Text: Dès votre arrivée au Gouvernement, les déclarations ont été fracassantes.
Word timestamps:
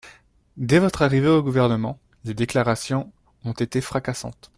Dès 0.57 0.79
votre 0.79 1.03
arrivée 1.03 1.27
au 1.27 1.43
Gouvernement, 1.43 1.99
les 2.25 2.33
déclarations 2.33 3.11
ont 3.43 3.51
été 3.51 3.81
fracassantes. 3.81 4.49